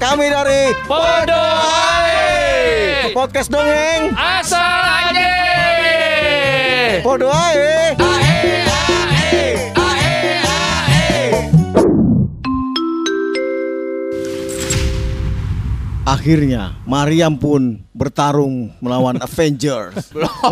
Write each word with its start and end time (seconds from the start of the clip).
Kami 0.00 0.32
dari 0.32 0.72
Podo 0.88 1.44
Ae. 1.60 3.12
Podcast 3.12 3.52
Dongeng 3.52 4.16
Asal 4.16 5.12
aja. 5.12 5.28
Podo 7.04 7.28
Ae 7.28 7.92
Akhirnya 16.08 16.74
Mariam 16.88 17.36
pun 17.38 17.84
bertarung 17.94 18.72
melawan 18.80 19.20
Avengers. 19.26 20.10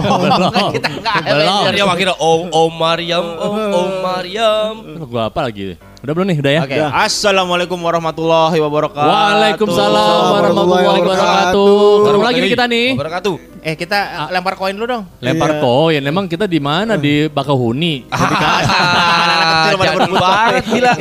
Kita 0.76 0.88
enggak 0.92 1.24
Belum. 1.24 1.62
Mariam 1.66 1.88
akhirnya 1.88 2.16
Om 2.20 2.42
Om 2.52 2.72
Mariam 2.76 3.26
Om 3.26 3.56
Om 3.72 3.90
Mariam. 4.04 4.74
Gua 5.08 5.32
apa 5.32 5.48
lagi? 5.48 5.87
Udah 5.98 6.12
belum 6.14 6.30
nih? 6.30 6.38
Udah 6.38 6.52
ya? 6.54 6.60
Oke, 6.62 6.78
Assalamualamualaikum 6.78 7.74
warahmatullahi 7.74 8.58
wabarakatuh. 8.62 9.02
Waalaikumsalam 9.02 10.22
warahmatullahi 10.30 10.84
wabarakatuh. 11.02 11.74
Ketemu 12.06 12.22
lagi 12.22 12.38
nih 12.38 12.50
kita 12.54 12.64
nih. 12.70 12.88
Wabarakatuh. 12.94 13.34
Eh 13.66 13.74
kita 13.74 13.98
uh, 13.98 14.28
lempar 14.30 14.54
koin 14.54 14.78
dulu 14.78 14.86
dong. 14.86 15.04
Lempar 15.18 15.58
Iya. 15.58 15.60
koin. 15.60 16.02
Emang 16.06 16.30
kita 16.30 16.46
di 16.46 16.62
mana? 16.62 16.94
Di 16.94 17.26
Bakahuni. 17.26 18.06
Jadi 18.06 18.34
kan- 18.38 18.62
Anak-anak 18.62 19.46
kecil 19.50 19.74
pada 19.74 20.06
banget 20.14 20.64
gila. 20.70 20.92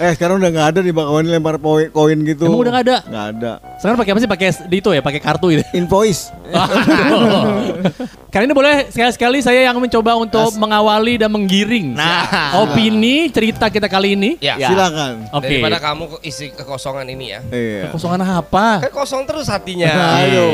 Eh 0.00 0.16
sekarang 0.16 0.40
udah 0.40 0.48
nggak 0.48 0.68
ada 0.72 0.80
di 0.80 0.96
bakawan 0.96 1.28
lempar 1.28 1.60
koin 1.92 2.18
gitu. 2.24 2.48
Emang 2.48 2.64
udah 2.64 2.72
nggak 2.72 2.84
ada? 2.88 2.96
Nggak 3.04 3.26
ada. 3.36 3.52
Sekarang 3.76 3.96
pakai 4.00 4.12
apa 4.16 4.20
sih? 4.24 4.30
Pakai 4.32 4.48
di 4.64 4.76
itu 4.80 4.88
ya, 4.96 5.04
pakai 5.04 5.20
kartu 5.20 5.52
itu. 5.52 5.62
Invoice. 5.76 6.32
Kali 8.32 8.48
ini 8.48 8.54
boleh 8.56 8.88
sekali-sekali 8.88 9.44
saya 9.44 9.68
yang 9.68 9.76
mencoba 9.76 10.16
untuk 10.16 10.56
mengawali 10.56 11.20
dan 11.20 11.28
menggiring 11.28 11.92
Nah. 11.92 12.64
opini 12.64 13.28
cerita 13.28 13.68
kita 13.68 13.92
kali 13.92 14.16
ini. 14.16 14.40
Ya. 14.40 14.56
Silakan. 14.56 15.28
Oke. 15.36 15.60
Daripada 15.60 15.76
kamu 15.82 16.22
isi 16.24 16.48
kekosongan 16.48 17.04
ini 17.10 17.36
ya. 17.36 17.40
Iya. 17.52 17.92
Kosongan 17.92 18.24
apa? 18.24 18.80
Kan 18.86 18.92
kosong 18.96 19.28
terus 19.28 19.52
hatinya. 19.52 19.90
Ayo. 20.24 20.48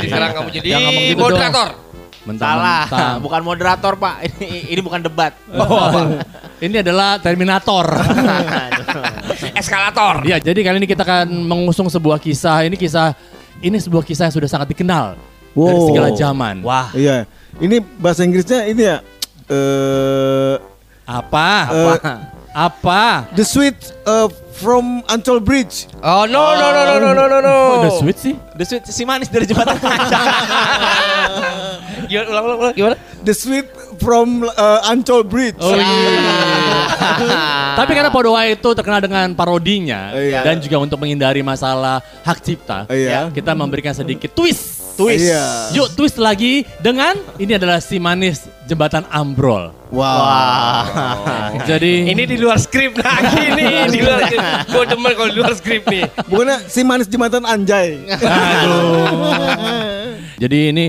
Jadi 0.00 0.06
sekarang 0.08 0.30
kamu 0.40 0.48
jadi 0.56 0.68
Jangan 0.72 0.88
ngomong 0.88 1.04
gitu 1.04 1.89
moderator. 2.22 2.44
Salah, 2.44 2.82
Mentang-mentang. 2.84 3.16
bukan 3.26 3.40
moderator 3.42 3.92
pak. 3.96 4.14
Ini, 4.28 4.48
ini 4.70 4.80
bukan 4.80 5.00
debat. 5.00 5.32
Oh, 5.52 5.88
ini 6.64 6.76
adalah 6.78 7.16
Terminator. 7.16 7.86
Eskalator. 9.56 10.24
Iya, 10.24 10.36
jadi 10.40 10.60
kali 10.60 10.76
ini 10.78 10.88
kita 10.88 11.02
akan 11.02 11.28
mengusung 11.48 11.88
sebuah 11.88 12.20
kisah. 12.20 12.68
Ini 12.68 12.76
kisah 12.76 13.16
ini 13.60 13.76
sebuah 13.76 14.04
kisah 14.04 14.28
yang 14.28 14.34
sudah 14.34 14.48
sangat 14.48 14.68
dikenal 14.72 15.16
dari 15.50 15.76
Wow. 15.76 15.88
segala 15.90 16.08
zaman. 16.14 16.62
Wah. 16.62 16.88
Iya. 16.94 17.26
Ini 17.58 17.82
bahasa 17.98 18.22
Inggrisnya 18.22 18.70
ini 18.70 18.82
ya. 18.86 19.02
Eh 19.50 20.54
Apa? 21.04 21.48
eh, 21.74 21.94
Apa? 21.98 22.14
Apa? 22.50 23.30
The 23.38 23.46
Sweet 23.46 23.78
uh, 24.06 24.26
from 24.58 25.06
Ancol 25.06 25.38
Bridge. 25.38 25.86
Oh 26.02 26.26
no 26.26 26.58
no 26.58 26.66
no 26.74 26.82
no 26.84 26.96
no 26.98 27.10
no 27.14 27.24
no. 27.30 27.38
no. 27.38 27.56
Oh, 27.56 27.78
the 27.86 27.92
Sweet 28.02 28.18
sih? 28.18 28.34
The 28.58 28.64
Sweet 28.66 28.84
si 28.90 29.02
manis 29.06 29.30
dari 29.30 29.46
jembatan 29.46 29.78
kaca. 29.78 30.20
gimana 32.10 32.26
ulang 32.26 32.44
ulang 32.44 32.58
ulang 32.58 32.74
gimana? 32.74 32.96
The 33.22 33.34
Sweet 33.34 33.66
from 34.02 34.42
uh, 34.42 34.90
Ancol 34.90 35.22
Bridge. 35.22 35.62
Oh 35.62 35.78
iya. 35.78 35.86
Yeah. 37.20 37.76
Tapi 37.78 37.92
karena 37.94 38.10
Podowa 38.10 38.42
itu 38.48 38.68
terkenal 38.74 39.00
dengan 39.00 39.32
parodinya 39.36 40.12
oh, 40.16 40.20
iya. 40.20 40.40
dan 40.44 40.60
juga 40.60 40.80
untuk 40.80 41.00
menghindari 41.00 41.40
masalah 41.44 42.00
hak 42.24 42.38
cipta, 42.44 42.88
oh, 42.88 42.96
iya. 42.96 43.28
kita 43.32 43.52
memberikan 43.56 43.92
sedikit 43.92 44.32
twist 44.32 44.79
Twist. 45.00 45.24
Iya. 45.24 45.44
Yuk 45.80 45.88
twist 45.96 46.20
lagi 46.20 46.68
dengan 46.84 47.16
ini 47.40 47.56
adalah 47.56 47.80
si 47.80 47.96
manis 47.96 48.44
jembatan 48.68 49.08
ambrol. 49.08 49.72
Wow. 49.88 50.84
Jadi 51.64 52.12
Ini 52.12 52.22
di 52.28 52.36
luar 52.36 52.60
skrip 52.60 53.00
lagi 53.00 53.48
nih, 53.58 53.88
di 53.88 53.98
luar 54.04 54.20
skrip. 54.28 54.40
Gue 54.68 54.84
demen 54.84 55.12
kalau 55.16 55.30
di 55.32 55.38
luar 55.40 55.54
skrip 55.56 55.82
nih. 55.88 56.04
Bukannya 56.28 56.56
si 56.68 56.80
manis 56.84 57.08
jembatan 57.08 57.48
Anjay. 57.48 58.04
Jadi 60.36 60.58
ini 60.72 60.84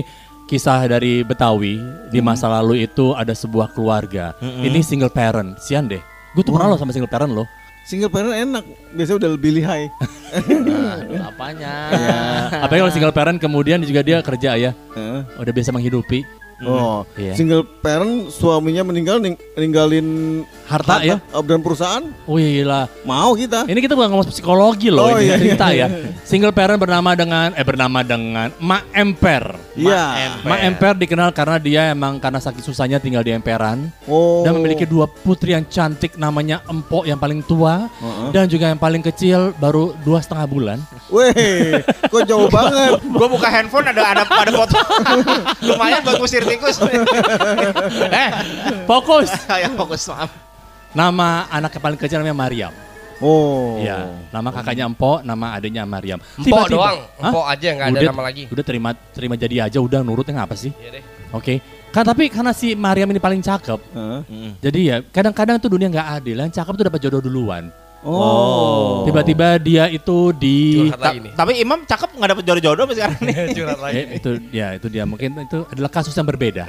kisah 0.46 0.84
dari 0.84 1.24
Betawi 1.24 1.80
di 2.12 2.20
masa 2.20 2.52
lalu 2.52 2.84
itu 2.84 3.16
ada 3.16 3.32
sebuah 3.32 3.72
keluarga. 3.72 4.36
Ini 4.40 4.84
single 4.84 5.10
parent, 5.10 5.56
sian 5.56 5.88
deh. 5.88 6.00
Gue 6.36 6.44
tuh 6.44 6.52
pernah 6.52 6.72
loh 6.72 6.78
sama 6.80 6.92
single 6.92 7.08
parent 7.08 7.32
loh. 7.32 7.48
Single 7.82 8.10
parent 8.10 8.34
enak. 8.34 8.64
Biasanya 8.94 9.18
udah 9.26 9.30
lebih 9.34 9.50
lihai. 9.58 9.90
Apanya? 11.28 11.74
Apalagi 12.62 12.80
kalau 12.86 12.94
single 12.94 13.14
parent 13.14 13.38
kemudian 13.42 13.82
juga 13.82 14.00
dia 14.06 14.22
kerja 14.22 14.54
ya, 14.54 14.70
Heeh. 14.94 15.20
udah 15.36 15.52
biasa 15.52 15.74
menghidupi 15.74 16.41
Oh, 16.64 17.02
Iya. 17.14 17.34
single 17.34 17.64
parent 17.78 18.28
suaminya 18.28 18.82
meninggal 18.82 19.18
ning- 19.18 19.40
ninggalin 19.54 20.06
harta 20.64 21.00
ya. 21.00 21.18
uh, 21.28 21.40
dan 21.40 21.58
perusahaan 21.58 22.04
Wih 22.24 22.62
lah. 22.62 22.86
mau 23.02 23.32
kita. 23.32 23.64
Ini 23.64 23.78
kita 23.78 23.92
bukan 23.92 24.08
ngomong 24.08 24.28
psikologi 24.28 24.88
loh, 24.88 25.06
Oh, 25.06 25.16
ini 25.16 25.26
iya, 25.26 25.36
cerita 25.36 25.66
iya. 25.68 25.86
ya. 25.86 26.10
Single 26.24 26.50
parent 26.50 26.76
bernama 26.76 27.12
dengan 27.12 27.50
eh 27.52 27.62
bernama 27.62 28.00
dengan 28.00 28.48
Ma 28.56 28.80
Emper. 28.90 29.58
Iya. 29.74 30.38
Ma 30.42 30.56
Emper 30.58 30.94
dikenal 30.94 31.30
karena 31.30 31.56
dia 31.56 31.82
emang 31.88 32.16
karena 32.16 32.38
sakit 32.38 32.60
susahnya 32.60 32.96
tinggal 32.96 33.20
di 33.20 33.30
emperan. 33.30 33.90
Oh. 34.04 34.42
dan 34.42 34.54
memiliki 34.54 34.82
dua 34.84 35.06
putri 35.06 35.52
yang 35.52 35.64
cantik 35.64 36.14
namanya 36.14 36.60
Empok 36.64 37.04
yang 37.04 37.16
paling 37.16 37.40
tua 37.40 37.86
Heeh. 37.92 38.28
dan 38.30 38.44
juga 38.46 38.66
yang 38.66 38.76
paling 38.76 39.00
kecil 39.00 39.54
baru 39.56 39.94
dua 40.00 40.18
setengah 40.18 40.44
bulan. 40.44 40.78
Weh, 41.08 41.78
kok 42.02 42.22
jauh 42.22 42.46
banget. 42.52 42.98
Gue 43.02 43.28
buka 43.28 43.48
handphone 43.48 43.86
ada 43.86 44.02
ada 44.12 44.22
ada 44.24 44.50
foto. 44.50 44.78
Lumayan 45.66 46.00
buat 46.00 46.18
ngusir 46.18 46.42
tikus. 46.52 46.76
eh, 48.22 48.30
fokus. 48.84 49.30
ya 49.62 49.68
fokus 49.72 50.02
maaf. 50.08 50.30
Nama 50.92 51.48
anak 51.48 51.72
yang 51.72 51.82
paling 51.82 51.98
kecil 51.98 52.20
namanya 52.20 52.36
Mariam. 52.36 52.72
Oh. 53.22 53.78
Iya, 53.78 54.18
nama 54.34 54.50
kakaknya 54.50 54.84
Empok, 54.90 55.22
nama 55.22 55.54
adiknya 55.54 55.86
Mariam. 55.86 56.18
Empok 56.18 56.42
Tiba-tiba- 56.42 56.74
doang, 56.74 56.98
Hah? 57.22 57.30
empok 57.30 57.44
aja 57.46 57.68
nggak 57.70 57.86
ada 57.86 57.94
Udah- 57.94 58.10
nama 58.10 58.22
lagi. 58.26 58.42
Udah 58.50 58.64
terima 58.66 58.90
terima 59.14 59.34
jadi 59.38 59.56
aja, 59.62 59.78
udah 59.78 60.02
nurutnya 60.02 60.42
ngapa 60.42 60.58
sih? 60.58 60.74
Iya 60.74 60.98
deh. 60.98 61.02
Oke. 61.30 61.62
Kan 61.92 62.08
tapi 62.08 62.32
karena 62.32 62.56
si 62.56 62.72
Mariam 62.72 63.08
ini 63.12 63.20
paling 63.20 63.44
cakep, 63.44 63.76
Heeh. 63.92 64.20
jadi 64.64 64.80
ya 64.80 64.96
kadang-kadang 65.04 65.60
tuh 65.60 65.76
dunia 65.76 65.92
nggak 65.92 66.08
adil. 66.18 66.36
Yang 66.40 66.52
cakep 66.56 66.72
tuh 66.74 66.84
dapat 66.88 67.00
jodoh 67.04 67.20
duluan. 67.20 67.68
Oh. 68.02 69.06
Tiba-tiba 69.06 69.62
dia 69.62 69.86
itu 69.86 70.34
di 70.34 70.90
nih. 70.90 71.32
Tapi 71.38 71.62
Imam 71.62 71.86
cakep 71.86 72.18
nggak 72.18 72.28
dapet 72.34 72.44
jodoh-jodoh 72.44 72.84
sekarang 72.90 73.20
nih. 73.22 73.34
Curhat 73.56 73.78
lagi. 73.78 73.94
Eh, 73.94 74.06
itu 74.18 74.30
ya 74.50 74.74
itu 74.74 74.86
dia 74.90 75.06
mungkin 75.06 75.38
itu 75.38 75.62
adalah 75.70 75.90
kasus 75.90 76.10
yang 76.18 76.26
berbeda. 76.26 76.66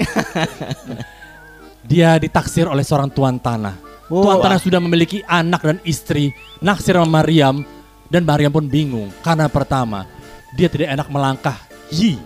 dia 1.92 2.16
ditaksir 2.22 2.70
oleh 2.70 2.86
seorang 2.86 3.10
tuan 3.10 3.42
tanah. 3.42 3.76
Oh. 4.14 4.22
tuan 4.30 4.46
tanah 4.46 4.60
sudah 4.62 4.78
memiliki 4.78 5.26
anak 5.26 5.66
dan 5.66 5.78
istri, 5.82 6.30
naksir 6.62 6.94
sama 6.94 7.24
Mariam 7.24 7.66
dan 8.14 8.22
Mariam 8.30 8.54
pun 8.54 8.70
bingung 8.70 9.10
karena 9.26 9.50
pertama 9.50 10.06
dia 10.54 10.70
tidak 10.70 10.94
enak 10.94 11.08
melangkah. 11.10 11.58
Yi, 11.90 12.18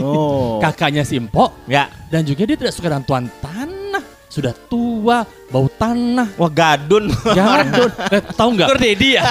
Oh. 0.00 0.56
kakaknya 0.64 1.04
si 1.04 1.20
Empok 1.20 1.52
Ya. 1.68 1.88
dan 2.08 2.24
juga 2.24 2.48
dia 2.48 2.56
tidak 2.56 2.72
suka 2.74 2.88
dengan 2.88 3.04
tuan 3.04 3.24
tanah. 3.40 3.65
Sudah 4.26 4.52
tua, 4.66 5.22
bau 5.48 5.70
tanah, 5.70 6.34
Wah 6.34 6.50
gadun. 6.50 7.06
gadun. 7.08 7.90
eh, 8.14 8.22
tahu 8.34 8.58
nggak? 8.58 8.68
Tur 8.68 8.78
Dedi 8.78 9.16
ya. 9.16 9.22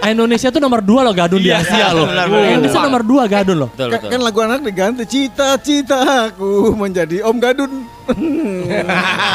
Eh, 0.00 0.14
Indonesia 0.14 0.48
tuh 0.54 0.62
nomor 0.62 0.80
dua 0.80 1.02
loh 1.02 1.10
gadun 1.10 1.42
di 1.42 1.50
Asia 1.50 1.90
loh. 1.90 2.06
benar, 2.06 2.30
benar, 2.30 2.56
Indonesia 2.56 2.80
nomor 2.80 3.02
dua 3.02 3.26
gadun 3.26 3.66
loh. 3.66 3.70
betul 3.74 3.90
Kan, 3.90 4.00
kan 4.06 4.20
lagu 4.22 4.38
anak 4.38 4.62
diganti 4.62 5.02
cita-cita 5.04 6.30
aku 6.30 6.72
menjadi 6.72 7.26
Om 7.26 7.36
Gadun. 7.36 7.72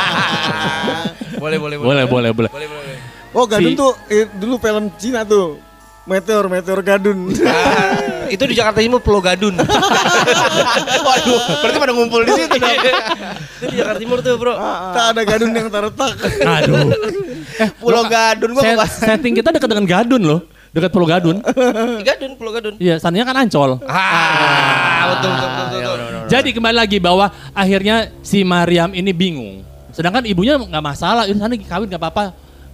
Boleh 1.41 1.57
boleh 1.57 1.77
Boleh, 1.81 2.05
boleh, 2.05 2.31
boleh. 2.31 2.49
Boleh 2.49 2.67
boleh. 2.69 2.97
Oh 3.31 3.45
Gadun 3.47 3.71
Si- 3.73 3.79
tuh 3.79 3.91
eh, 4.07 4.25
dulu 4.31 4.55
film 4.57 4.91
Cina 4.95 5.21
tuh. 5.23 5.59
Meteor, 6.11 6.45
Meteor 6.51 6.79
Gadun. 6.83 7.31
Ah, 7.47 8.27
itu 8.27 8.43
di 8.43 8.53
Jakarta 8.53 8.83
Timur 8.83 8.99
Pulau 8.99 9.23
Gadun. 9.23 9.55
Waduh, 11.07 11.39
berarti 11.63 11.77
pada 11.79 11.93
ngumpul 11.95 12.27
di 12.27 12.31
situ 12.35 12.55
dong. 12.59 12.75
itu 13.63 13.65
di 13.71 13.75
Jakarta 13.79 13.99
Timur 14.03 14.19
tuh, 14.19 14.35
Bro. 14.35 14.53
tak 14.91 15.05
ada 15.15 15.21
Gadun 15.23 15.49
yang 15.55 15.71
terletak. 15.71 16.11
Aduh. 16.43 16.91
Pulau 17.79 18.03
Gadun 18.11 18.49
gua 18.51 18.61
Set- 18.63 19.07
setting 19.07 19.39
kita 19.39 19.55
dekat 19.55 19.71
dengan 19.71 19.87
Gadun 19.87 20.21
loh. 20.21 20.39
Dekat 20.71 20.91
Pulau 20.91 21.07
Gadun. 21.07 21.39
Di 21.99 22.03
Gadun, 22.03 22.31
Pulau 22.39 22.51
Gadun. 22.55 22.73
Iya, 22.79 22.95
sananya 22.99 23.27
kan 23.27 23.43
Ancol. 23.43 23.79
Ah, 23.87 25.15
betul 25.15 25.31
betul 25.31 25.49
betul. 25.51 25.95
betul. 25.95 26.27
Jadi 26.31 26.49
kembali 26.55 26.75
lagi 26.79 26.97
bahwa 26.99 27.27
akhirnya 27.51 28.11
si 28.23 28.43
Mariam 28.47 28.91
ini 28.91 29.11
bingung. 29.11 29.67
Sedangkan 29.91 30.23
ibunya 30.23 30.55
nggak 30.55 30.79
masalah, 30.83 31.27
ini 31.27 31.35
sana 31.35 31.55
kawin 31.59 31.91
nggak 31.91 31.99
apa-apa. 31.99 32.31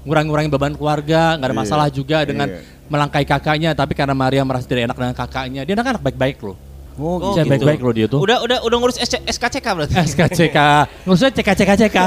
Ngurang-ngurangin 0.07 0.47
beban 0.47 0.71
keluarga, 0.71 1.35
nggak 1.35 1.47
ada 1.51 1.55
Iya, 1.55 1.61
masalah 1.67 1.87
juga 1.91 2.23
dengan 2.23 2.47
iya. 2.47 2.63
melangkai 2.87 3.27
kakaknya. 3.27 3.75
Tapi 3.75 3.91
karena 3.91 4.15
Mariam 4.15 4.47
merasa 4.47 4.63
tidak 4.63 4.87
enak 4.87 4.95
dengan 4.95 5.15
kakaknya, 5.19 5.61
dia 5.67 5.73
anak-anak 5.75 5.99
baik-baik 5.99 6.39
loh. 6.39 6.55
Oh, 6.97 7.37
Dia 7.37 7.45
gitu. 7.45 7.53
baik-baik 7.53 7.79
loh 7.85 7.93
dia 7.93 8.07
tuh. 8.09 8.19
Udah 8.25 8.41
udah 8.41 8.57
udah 8.65 8.77
ngurus 8.81 8.97
SC 8.97 9.21
SKCK 9.21 9.67
berarti. 9.69 9.93
SKCK, 10.01 10.57
maksudnya 11.05 11.33
CK-CK-CK. 11.37 11.97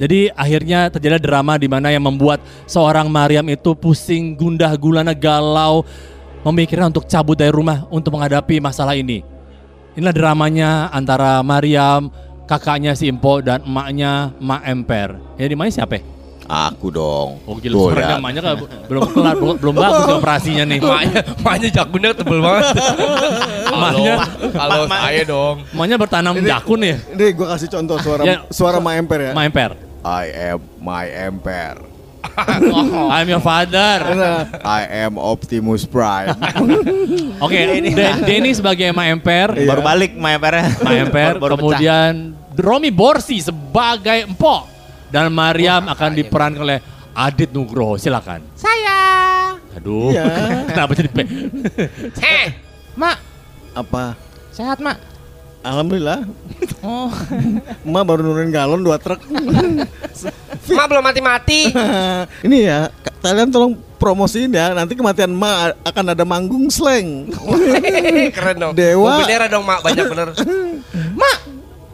Jadi 0.00 0.32
akhirnya 0.32 0.88
terjadi 0.88 1.20
drama 1.20 1.60
di 1.60 1.68
mana 1.68 1.92
yang 1.92 2.00
membuat 2.00 2.40
seorang 2.64 3.04
Mariam 3.12 3.44
itu 3.52 3.76
pusing, 3.76 4.32
gundah 4.32 4.72
gulana, 4.80 5.12
galau, 5.12 5.84
memikirkan 6.40 6.88
untuk 6.88 7.04
cabut 7.04 7.36
dari 7.36 7.52
rumah 7.52 7.84
untuk 7.92 8.16
menghadapi 8.16 8.64
masalah 8.64 8.96
ini. 8.96 9.20
Inilah 9.92 10.16
dramanya 10.16 10.70
antara 10.88 11.44
Mariam, 11.44 12.08
kakaknya 12.48 12.96
si 12.96 13.12
Impo 13.12 13.44
dan 13.44 13.60
emaknya 13.60 14.32
Mak 14.40 14.62
Emper. 14.64 15.20
Ya 15.36 15.52
di 15.52 15.56
mana 15.56 15.68
siapa? 15.68 16.00
ya? 16.00 16.13
Aku 16.44 16.92
dong. 16.92 17.40
Oh 17.44 17.56
gila 17.56 17.72
Tuh, 17.72 17.82
suaranya 17.88 18.04
lihat. 18.06 18.20
emaknya 18.20 18.42
kan 18.42 18.54
belum 18.84 19.02
kelar, 19.08 19.34
belum, 19.34 19.56
belum 19.56 19.74
bagus 19.74 20.02
nih 20.04 20.16
operasinya 20.20 20.64
nih. 20.66 20.78
Maknya, 20.78 21.20
maknya 21.40 21.68
jakunda 21.72 22.08
tebel 22.12 22.38
banget. 22.38 22.64
Emaknya, 23.64 24.14
Kalau 24.50 24.82
saya 24.84 25.22
dong. 25.24 25.56
emaknya 25.70 25.96
bertanam 25.96 26.32
jakun 26.36 26.80
ya. 26.80 26.96
Ini 27.08 27.24
gue 27.32 27.46
kasih 27.48 27.68
contoh 27.70 27.96
suara 27.98 28.22
Ya, 28.22 28.36
suara 28.48 28.76
Ma 28.76 28.92
Emper 28.94 29.20
ya. 29.20 29.32
Ma 29.32 29.42
Emper. 29.42 29.72
I 30.04 30.24
am 30.52 30.60
my 30.78 31.04
Emper. 31.08 31.80
I'm 33.14 33.24
your 33.26 33.40
father. 33.40 34.00
I 34.60 34.80
am 35.00 35.16
Optimus 35.16 35.84
Prime. 35.84 36.32
Oke, 37.44 37.56
De- 37.84 38.20
Denny 38.22 38.52
sebagai 38.52 38.92
Ma 38.92 39.08
Emper, 39.08 39.52
Iya. 39.54 39.68
Baru 39.70 39.80
balik 39.80 40.12
Maya 40.12 40.36
Pera. 40.36 40.64
Ma 40.78 40.92
Emper, 40.94 41.36
Baru- 41.36 41.40
baru 41.40 41.54
pecah. 41.54 41.60
kemudian 41.72 42.12
Romi 42.54 42.88
Borsi 42.88 43.40
sebagai 43.40 44.24
Empok 44.24 44.73
dan 45.14 45.30
Mariam 45.30 45.86
akan 45.86 46.10
diperankan 46.10 46.58
oleh 46.60 46.78
Adit 47.14 47.54
Nugroho. 47.54 47.94
Silakan. 47.94 48.42
Saya. 48.58 48.98
Aduh, 49.70 50.10
Iya. 50.10 50.26
kenapa 50.74 50.90
jadi 50.92 51.06
P? 51.08 51.18
Heh. 52.18 52.46
Mak, 53.00 53.18
Apa? 53.74 54.14
sehat 54.50 54.78
mak. 54.78 54.98
Alhamdulillah. 55.64 56.22
Oh, 56.78 57.10
Emak 57.86 58.02
baru 58.04 58.22
nurunin 58.22 58.50
galon 58.50 58.82
dua 58.82 58.98
truk. 58.98 59.18
Mak 60.68 60.86
belum 60.86 61.02
mati-mati. 61.02 61.74
Ini 62.42 62.58
ya, 62.60 62.86
ka- 62.86 63.18
kalian 63.20 63.50
tolong 63.50 63.74
promosiin 63.96 64.50
ya. 64.50 64.70
Nanti 64.70 64.94
kematian 64.94 65.30
Ma 65.30 65.74
akan 65.82 66.04
ada 66.12 66.22
manggung 66.22 66.70
slang. 66.70 67.34
Keren 68.30 68.56
dong. 68.60 68.72
Dewa. 68.74 69.18
Bendera 69.18 69.46
dong 69.48 69.64
mak, 69.64 69.82
banyak 69.82 70.04
bener. 70.06 70.28
mak, 71.14 71.38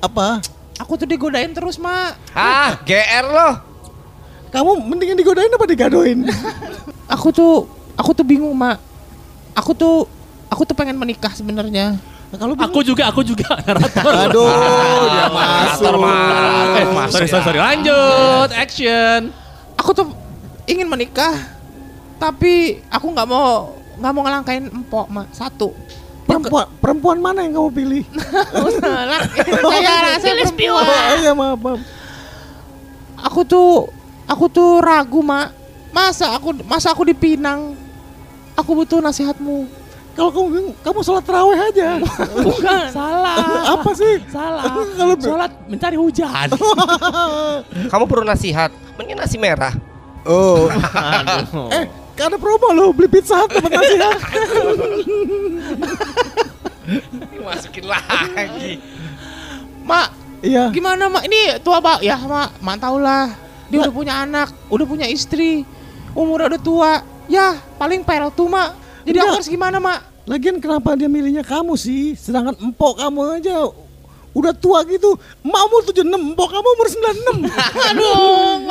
Apa? 0.03 0.45
Aku 0.81 0.97
tuh 0.97 1.05
digodain 1.05 1.53
terus 1.53 1.77
mak. 1.77 2.17
Ah, 2.33 2.81
GR 2.81 3.27
loh. 3.29 3.55
Kamu 4.51 4.81
mendingan 4.83 5.15
digodain 5.15 5.53
apa 5.53 5.67
digadoin? 5.69 6.27
Aku 7.15 7.35
tuh, 7.35 7.67
aku 7.99 8.15
tuh 8.15 8.23
bingung 8.23 8.55
mak. 8.55 8.79
Aku 9.51 9.75
tuh, 9.75 10.07
aku 10.47 10.63
tuh 10.63 10.79
pengen 10.79 10.95
menikah 10.95 11.35
sebenarnya. 11.35 11.99
Nah, 12.31 12.39
kalau 12.39 12.55
Aku 12.55 12.87
juga, 12.87 13.11
aku 13.11 13.27
juga 13.27 13.51
narator. 13.67 14.31
Aduh, 14.31 14.47
dia 15.11 15.27
Narator, 15.27 15.95
masuk. 15.99 16.07
Mak. 16.07 16.71
Eh, 16.71 16.87
Masuk 16.87 17.11
sorry, 17.11 17.27
sorry, 17.27 17.45
sorry. 17.51 17.59
Lanjut, 17.59 18.49
action. 18.55 19.21
Aku 19.75 19.91
tuh 19.91 20.07
ingin 20.71 20.87
menikah, 20.87 21.35
tapi 22.23 22.79
aku 22.87 23.11
nggak 23.11 23.27
mau 23.27 23.75
nggak 23.99 24.13
mau 24.15 24.23
ngelangkain 24.23 24.65
empok 24.71 25.07
mak. 25.11 25.27
Satu. 25.35 25.75
Perempuan, 26.31 26.67
perempuan 26.79 27.19
mana 27.19 27.43
yang 27.43 27.59
kamu 27.59 27.71
pilih? 27.75 28.03
Salah. 28.79 29.21
saya 29.75 29.99
rasa 30.15 30.29
perempuan. 30.31 30.87
Oh, 30.87 31.17
iya 31.19 31.33
maaf, 31.35 31.59
maaf. 31.59 31.81
Aku 33.27 33.41
tuh, 33.43 33.91
aku 34.31 34.47
tuh 34.47 34.79
ragu 34.79 35.21
mak. 35.21 35.51
Masa 35.91 36.39
aku, 36.39 36.55
masa 36.71 36.95
aku 36.95 37.03
dipinang? 37.03 37.75
Aku 38.55 38.79
butuh 38.79 39.03
nasihatmu. 39.03 39.67
Kalau 40.15 40.31
kamu 40.31 40.47
bingung, 40.53 40.75
kamu 40.83 40.99
sholat 41.03 41.25
terawih 41.27 41.59
aja. 41.59 41.99
Bukan. 42.47 42.87
Salah. 42.95 43.75
Apa 43.75 43.91
sih? 43.95 44.15
Salah. 44.31 44.63
Kalau 44.95 45.15
Sholat 45.19 45.51
mencari 45.67 45.97
hujan. 45.99 46.51
Kamu 47.91 48.05
perlu 48.07 48.27
nasihat. 48.27 48.71
Mending 48.99 49.19
nasi 49.19 49.39
merah. 49.39 49.75
Oh. 50.29 50.69
eh, 51.73 51.89
ada 52.27 52.37
promo 52.37 52.69
loh, 52.75 52.91
beli 52.93 53.09
pizza 53.09 53.41
hut 53.41 53.51
dapat 53.53 53.71
nasihat. 53.73 54.19
Masukin 57.41 57.85
lagi. 57.87 58.83
Mak, 59.87 60.09
Iya. 60.41 60.73
gimana 60.73 61.09
mak? 61.09 61.23
Ini 61.29 61.61
tua 61.61 61.81
pak 61.81 62.01
ya 62.05 62.17
mak. 62.21 62.61
Mak 62.61 62.77
tau 62.81 62.97
lah. 63.01 63.33
Dia 63.71 63.87
udah 63.87 63.95
punya 63.95 64.15
anak, 64.27 64.51
udah 64.67 64.87
punya 64.89 65.07
istri, 65.07 65.63
umurnya 66.13 66.57
udah 66.57 66.63
tua. 66.63 66.93
Ya, 67.31 67.55
paling 67.79 68.03
pel 68.03 68.27
tuh 68.35 68.51
mak. 68.51 68.75
Jadi 69.07 69.17
aku 69.23 69.35
harus 69.39 69.51
gimana 69.51 69.79
mak? 69.79 70.03
Lagian 70.27 70.59
kenapa 70.59 70.95
dia 70.99 71.07
milihnya 71.07 71.47
kamu 71.47 71.79
sih? 71.79 72.19
Sedangkan 72.19 72.59
empok 72.59 72.99
kamu 72.99 73.41
aja 73.41 73.67
udah 74.31 74.53
tua 74.55 74.87
gitu. 74.87 75.19
Emak 75.43 75.63
umur 75.67 75.81
76, 75.87 76.07
empok 76.07 76.49
kamu 76.51 76.69
umur 76.77 76.87
96. 76.87 77.51
Aduh, 77.91 78.15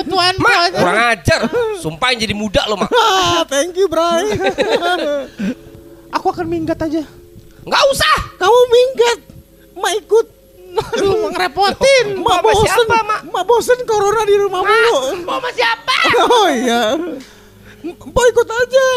ketuaan 0.04 0.36
Mak, 0.40 0.48
mak. 0.48 0.68
kurang 0.76 1.00
ajar. 1.12 1.40
Sumpah 1.84 2.08
yang 2.16 2.20
jadi 2.24 2.36
muda 2.36 2.62
loh, 2.68 2.78
Mak. 2.80 2.90
ah, 2.96 3.44
thank 3.44 3.76
you, 3.76 3.92
Bray. 3.92 4.36
Aku 6.16 6.26
akan 6.32 6.48
minggat 6.48 6.80
aja. 6.80 7.04
Nggak 7.64 7.84
usah. 7.92 8.16
kamu 8.40 8.60
minggat. 8.72 9.20
Emak 9.76 9.94
ikut. 10.00 10.28
Aduh, 10.70 11.34
ngerepotin. 11.34 12.06
Sama 12.22 12.40
bosen. 12.46 12.64
siapa, 12.64 12.98
Mak? 13.04 13.22
Emak 13.28 13.44
bosen 13.46 13.80
corona 13.84 14.22
di 14.24 14.36
rumah 14.38 14.62
mulu. 14.64 14.96
Mau 15.28 15.38
sama 15.38 15.50
siapa? 15.52 15.96
Oh 16.24 16.48
iya. 16.48 16.84
Empok 17.84 18.26
ikut 18.32 18.48
aja. 18.48 18.88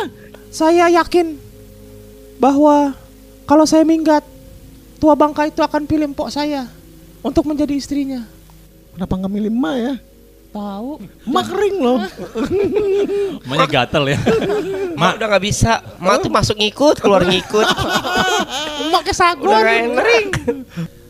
Saya 0.53 0.93
yakin 0.93 1.41
bahwa 2.37 2.93
kalau 3.49 3.65
saya 3.65 3.87
minggat, 3.89 4.21
tua 5.03 5.19
bangka 5.19 5.51
itu 5.51 5.59
akan 5.59 5.83
pilih 5.83 6.15
empok 6.15 6.31
saya 6.31 6.71
untuk 7.27 7.43
menjadi 7.51 7.75
istrinya. 7.75 8.23
Kenapa 8.95 9.19
nggak 9.19 9.33
milih 9.35 9.51
emak 9.51 9.75
ya? 9.83 9.95
Tahu? 10.55 10.91
Emak 11.27 11.45
kering 11.51 11.77
loh. 11.83 11.99
Emaknya 13.51 13.67
gatel 13.67 14.05
ya. 14.15 14.19
Mak 14.95 15.19
udah 15.19 15.27
nggak 15.27 15.43
bisa. 15.43 15.83
Mak 15.99 16.23
tuh 16.23 16.31
masuk 16.31 16.55
ngikut, 16.55 17.03
keluar 17.03 17.27
ngikut. 17.27 17.67
Emak 18.87 19.03
kesagon. 19.11 19.51
Udah 19.51 19.75
enak. 19.75 20.07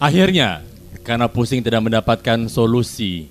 Akhirnya, 0.00 0.64
karena 1.04 1.28
pusing 1.28 1.60
tidak 1.60 1.84
mendapatkan 1.84 2.48
solusi. 2.48 3.28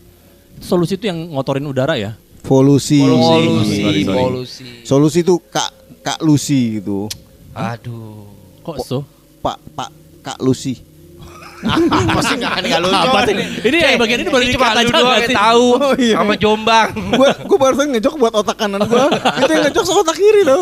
Solusi 0.62 0.94
itu 0.94 1.10
yang 1.10 1.34
ngotorin 1.34 1.66
udara 1.66 1.98
ya? 1.98 2.14
Polusi. 2.46 3.02
Polusi, 3.02 3.82
Sorry, 3.82 4.02
sorry. 4.06 4.20
polusi. 4.22 4.66
Solusi 4.86 5.18
itu 5.26 5.42
Kak 5.50 5.74
Kak 6.06 6.20
Lucy 6.22 6.78
gitu. 6.78 7.10
Aduh. 7.58 8.30
Kok 8.62 8.78
so? 8.86 9.02
Pak 9.42 9.58
Pak 9.74 10.01
Kak 10.22 10.38
Lucy. 10.42 10.78
Pasti 12.18 12.34
nggak 12.42 12.54
nggak 12.66 12.82
lucu. 12.82 12.98
Apa 13.06 13.20
sih? 13.30 13.36
Ini 13.70 13.78
yang 13.78 14.02
bagian 14.02 14.20
ini 14.26 14.30
baru 14.34 14.44
Ini 14.50 14.54
cuma 14.58 14.68
lu 14.74 14.80
aja 14.82 14.94
doang 14.98 15.14
yang 15.14 15.30
sih? 15.30 15.38
tahu. 15.38 15.68
Oh, 15.78 15.94
iya. 15.94 16.16
Sama 16.18 16.34
Jombang. 16.38 16.88
gua 17.22 17.30
gua 17.46 17.58
barusan 17.62 17.88
ngejok 17.94 18.14
buat 18.18 18.34
otak 18.34 18.56
kanan 18.58 18.82
gua. 18.90 19.14
itu 19.46 19.52
yang 19.54 19.64
ngejok 19.70 19.84
otak 20.02 20.16
kiri 20.18 20.42
loh. 20.42 20.62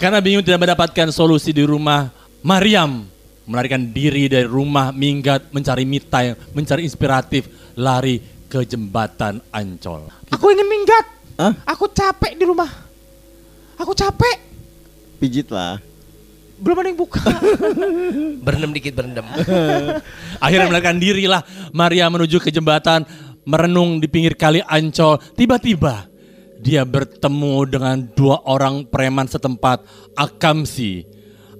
Karena 0.00 0.18
bingung 0.24 0.44
tidak 0.44 0.64
mendapatkan 0.64 1.08
solusi 1.12 1.52
di 1.52 1.64
rumah, 1.64 2.08
Mariam 2.40 3.04
melarikan 3.46 3.94
diri 3.94 4.26
dari 4.26 4.44
rumah, 4.44 4.90
minggat, 4.90 5.54
mencari 5.54 5.86
me 5.86 6.02
time, 6.02 6.34
mencari 6.50 6.82
inspiratif, 6.82 7.46
lari 7.78 8.18
ke 8.50 8.66
jembatan 8.66 9.38
Ancol. 9.54 10.10
Aku 10.34 10.50
ingin 10.50 10.66
minggat. 10.66 11.04
Hah? 11.38 11.52
Aku 11.76 11.86
capek 11.92 12.34
di 12.34 12.44
rumah. 12.44 12.68
Aku 13.78 13.94
capek. 13.94 14.40
Pijit 15.22 15.48
lah. 15.52 15.78
Belum 16.56 16.76
ada 16.80 16.88
yang 16.88 16.98
buka. 16.98 17.20
Berendam 18.44 18.72
dikit, 18.72 18.96
berendam. 18.96 19.28
Akhirnya 20.44 20.66
melarikan 20.72 20.96
dirilah 20.96 21.44
Maria 21.76 22.08
menuju 22.08 22.40
ke 22.40 22.48
jembatan, 22.48 23.04
merenung 23.44 24.00
di 24.00 24.08
pinggir 24.08 24.32
kali 24.32 24.64
Ancol. 24.64 25.20
Tiba-tiba 25.36 26.08
dia 26.56 26.88
bertemu 26.88 27.54
dengan 27.68 27.96
dua 28.16 28.40
orang 28.48 28.88
preman 28.88 29.28
setempat, 29.28 29.84
Akamsi, 30.16 31.04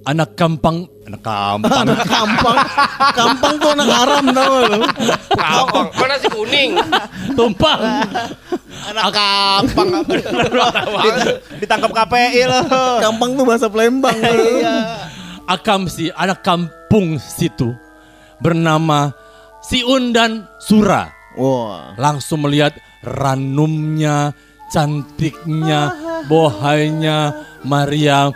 anak 0.01 0.33
kampang, 0.33 0.89
anak 1.05 1.21
kampang, 1.21 1.85
Anak 1.85 2.01
kampang. 2.09 2.57
Kampang 3.13 3.53
tuh 3.61 3.69
anak 3.77 3.87
haram 3.93 4.25
tau 4.33 4.55
lu. 4.65 4.81
Kampang. 5.37 5.87
Mana 5.93 6.15
si 6.17 6.27
kuning? 6.33 6.71
tumpang. 7.37 7.79
Anak 8.87 9.03
kampang. 9.11 9.87
Dit- 10.07 11.39
Ditangkap 11.61 11.91
KPI 11.97 12.41
loh. 12.47 12.63
Kampang 13.03 13.35
tuh 13.35 13.43
bahasa 13.43 13.67
Palembang. 13.67 14.15
Akamsi, 15.53 16.11
anak 16.11 16.43
kampung 16.43 17.15
situ, 17.19 17.71
bernama 18.43 19.15
Siun 19.63 20.11
dan 20.11 20.43
Sura. 20.59 21.07
Wah. 21.39 21.95
Langsung 21.95 22.43
melihat 22.43 22.75
ranumnya, 22.99 24.35
cantiknya, 24.67 25.91
bohainya 26.27 27.31
Maria 27.63 28.27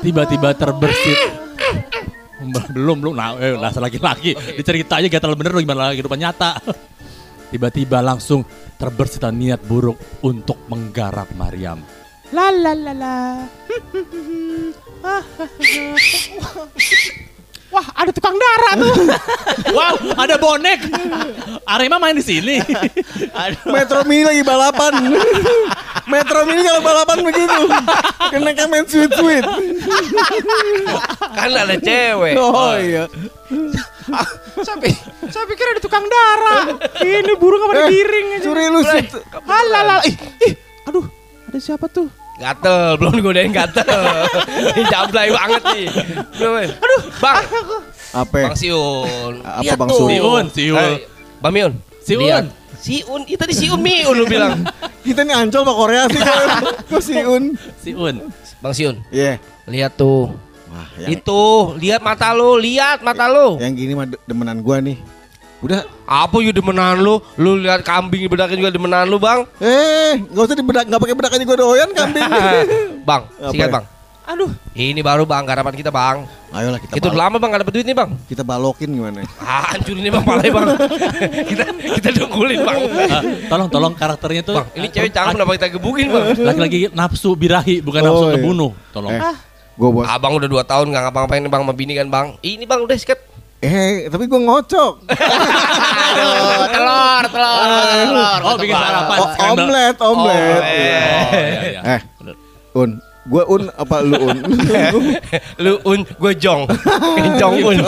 tiba-tiba 0.00 0.56
terbersit. 0.56 1.20
belum 2.44 3.00
belum 3.00 3.14
nah 3.16 3.40
eh, 3.40 3.56
lah 3.56 3.72
laki-laki 3.72 4.36
diceritanya 4.36 5.08
gatal 5.08 5.32
bener 5.32 5.56
gimana 5.56 5.96
kehidupan 5.96 6.20
nyata 6.20 6.60
tiba-tiba 7.54 8.02
langsung 8.02 8.42
terbersit 8.74 9.22
niat 9.30 9.62
buruk 9.62 9.94
untuk 10.26 10.58
menggarap 10.66 11.30
Mariam 11.38 11.78
La 12.34 12.50
la 12.50 12.74
la 12.74 12.90
la. 12.90 13.14
Wah, 17.74 17.86
ada 17.94 18.10
tukang 18.14 18.34
darah 18.38 18.74
tuh. 18.78 18.94
wow 19.76 19.94
ada 20.14 20.38
bonek 20.38 20.78
Arema 21.66 21.98
main 21.98 22.14
di 22.14 22.22
sini 22.22 22.62
Metro 23.74 24.02
Mini 24.06 24.26
lagi 24.26 24.42
balapan. 24.42 25.14
Metro 26.10 26.46
Mini 26.46 26.62
kalau 26.62 26.82
balapan 26.82 27.18
begitu. 27.22 27.60
Kena 28.34 28.66
main 28.66 28.86
sweet 28.86 29.10
sweet. 29.14 29.46
Kan 31.34 31.50
ada 31.54 31.74
cewek. 31.78 32.34
Oh 32.34 32.74
iya. 32.78 33.06
Saya, 34.58 34.76
pi- 34.76 35.00
saya 35.26 35.44
pikir 35.44 35.66
ada 35.66 35.80
tukang 35.80 36.04
darah. 36.04 36.76
Ini 36.98 37.32
burung 37.34 37.60
apa 37.62 37.72
ada 37.74 37.84
giring 37.86 38.26
aja. 38.34 38.44
Suri 38.44 38.64
lu 38.68 38.80
sih. 38.82 39.02
Halala. 39.40 39.96
Ih, 40.02 40.14
ih, 40.42 40.52
aduh, 40.84 41.04
ada 41.46 41.58
siapa 41.58 41.88
tuh? 41.88 42.08
Gatel, 42.34 42.98
belum 42.98 43.22
godain 43.22 43.48
gatel. 43.48 43.86
Ini 44.74 44.82
Jablay 44.88 45.30
banget 45.30 45.62
nih. 45.70 45.86
Belum. 46.34 46.66
Aduh, 46.66 47.02
Bang. 47.16 47.44
Apa? 48.12 48.38
Bang 48.44 48.58
Siun. 48.58 49.34
Apa 49.40 49.72
Bang. 49.76 49.88
Siun? 49.88 50.10
Siun, 50.10 50.44
Siun. 50.50 50.74
Eh, 50.76 50.98
Bang 51.38 51.54
Miun. 51.54 51.72
Siun. 52.02 52.20
Lihat. 52.20 52.44
Siun, 52.74 53.20
itu 53.24 53.38
tadi 53.38 53.54
Siun 53.54 53.78
Miun 53.78 54.12
lu 54.12 54.26
bilang. 54.26 54.66
Kita 55.06 55.22
nih 55.22 55.36
ancol 55.36 55.62
pak 55.62 55.76
Korea 55.76 56.02
sih. 56.10 56.20
Kok 56.90 57.02
si 57.06 57.14
Un? 57.22 57.44
Si 57.78 57.90
Un. 57.94 58.16
Bang 58.58 58.74
Siun, 58.74 58.98
Iya. 59.08 59.38
lihat 59.66 59.94
tuh. 59.94 60.34
Wah, 60.74 60.88
yang, 60.98 61.10
Itu, 61.14 61.42
lihat 61.78 62.02
mata 62.02 62.34
lu, 62.34 62.58
lihat 62.58 62.98
mata 62.98 63.30
lu. 63.30 63.62
yang 63.62 63.70
gini 63.72 63.94
mah 63.94 64.10
de- 64.10 64.18
demenan 64.24 64.58
gua 64.58 64.82
nih. 64.82 64.98
Udah, 65.62 65.86
Apa 66.04 66.42
you 66.42 66.50
demenan 66.50 66.98
lu? 66.98 67.22
Lu 67.38 67.56
lihat 67.56 67.80
kambing 67.80 68.26
bedakin 68.26 68.58
juga 68.58 68.68
demenan 68.68 69.06
lu, 69.06 69.16
Bang. 69.16 69.46
eh, 69.56 70.18
nggak 70.20 70.44
usah 70.44 70.58
dibedak, 70.58 70.84
nggak 70.84 70.98
pakai 70.98 71.14
bedak 71.14 71.30
aja 71.32 71.44
gua 71.44 71.56
doyan 71.56 71.88
kambing. 71.88 72.26
bang, 73.08 73.22
sikat 73.48 73.70
ya? 73.70 73.72
Bang. 73.72 73.86
Aduh, 74.24 74.48
Ini 74.72 74.98
baru 74.98 75.22
Bang 75.22 75.44
garapan 75.44 75.70
kita, 75.72 75.92
Bang. 75.92 76.24
Ayolah 76.48 76.80
kita 76.80 76.96
Itu 76.96 77.12
lama 77.12 77.36
Bang 77.36 77.52
gak 77.52 77.60
dapet 77.60 77.72
duit 77.72 77.84
nih, 77.84 77.92
Bang. 77.92 78.16
kita 78.24 78.40
balokin 78.40 78.88
gimana? 78.88 79.20
Ah, 79.40 79.70
hancur 79.70 79.94
ini 79.94 80.08
Bang 80.08 80.24
palai, 80.24 80.48
Bang. 80.48 80.74
kita 81.50 81.64
kita 81.92 82.08
dengkulin, 82.10 82.60
Bang. 82.60 82.78
Ah, 83.06 83.22
tolong 83.46 83.68
tolong 83.68 83.92
karakternya 83.94 84.42
tuh 84.42 84.58
Bang, 84.58 84.68
ini 84.74 84.88
cewek 84.88 85.12
cakep 85.12 85.38
kenapa 85.38 85.52
kita 85.54 85.68
gebukin, 85.70 86.06
Bang? 86.08 86.24
laki-laki 86.34 86.88
nafsu 86.90 87.30
birahi 87.32 87.78
bukan 87.78 88.00
Oh, 88.00 88.08
nafsu 88.10 88.24
iya. 88.26 88.34
kebunuh. 88.34 88.70
Tolong. 88.90 89.12
Eh, 89.12 89.36
gua 89.74 89.88
bos. 89.90 90.06
Abang 90.06 90.34
udah 90.34 90.46
2 90.46 90.62
tahun 90.62 90.86
gak 90.88 91.02
ngapa-ngapain 91.08 91.40
nih, 91.40 91.50
Bang 91.50 91.62
sama 91.62 91.74
bini 91.74 91.92
kan, 91.92 92.06
Bang. 92.06 92.26
Ini 92.40 92.64
Bang 92.64 92.82
udah 92.82 92.94
sikat. 92.94 93.18
Eh, 93.58 94.06
tapi 94.06 94.26
gua 94.26 94.40
ngocok. 94.40 94.92
aduh, 95.08 96.66
telur, 96.68 97.24
telur, 97.26 97.58
telur. 97.88 98.40
Oh, 98.42 98.54
bikin 98.56 98.76
sarapan. 98.76 99.16
O- 99.16 99.30
Scramble. 99.30 99.64
omelet, 99.64 99.96
omelet. 99.98 100.60
Oh, 100.60 100.62
iya, 100.68 101.60
iya. 101.64 101.80
Eh, 101.96 102.00
Un, 102.74 102.90
gua 103.24 103.42
Un 103.46 103.62
apa 103.70 103.96
lu 104.00 104.16
Un? 104.20 104.38
Lu 105.64 105.72
un, 105.82 106.00
gue 106.04 106.32
jong. 106.36 106.68
jong 107.40 107.54
un. 107.64 107.78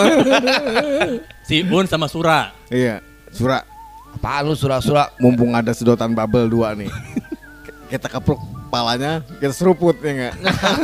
Si 1.42 1.60
Un 1.62 1.84
sama 1.84 2.06
Sura. 2.06 2.50
iya, 2.66 2.98
Sura. 3.28 3.60
Apaan 4.16 4.48
lu 4.48 4.56
sura-sura? 4.56 5.12
Mumpung 5.20 5.52
ada 5.52 5.76
sedotan 5.76 6.16
bubble 6.16 6.48
dua 6.48 6.72
nih. 6.72 6.88
kita 7.86 8.08
kepruk 8.08 8.40
palanya, 8.66 9.24
kita 9.38 9.52
seruput 9.52 9.96
ya 10.00 10.10
enggak? 10.12 10.34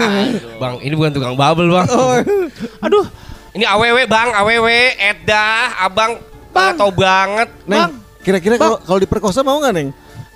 Bang, 0.63 0.79
ini 0.81 0.95
bukan 0.95 1.13
tukang 1.13 1.35
bubble, 1.35 1.71
Bang. 1.71 1.89
Aduh, 2.81 3.07
Ini 3.53 3.69
AWW, 3.69 4.09
Bang. 4.09 4.33
AWW, 4.33 4.69
Eda, 4.97 5.77
Abang. 5.77 6.17
Bang. 6.53 6.77
tahu 6.77 6.93
banget. 6.93 7.49
Neng, 7.65 7.97
kira-kira 8.21 8.57
kalau 8.57 8.77
kalau 8.81 9.01
diperkosa 9.01 9.41
mau 9.41 9.57
nggak 9.61 9.73
Neng? 9.73 9.89